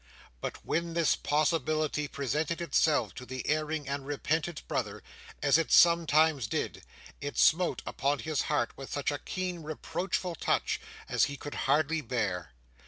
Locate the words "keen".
9.19-9.61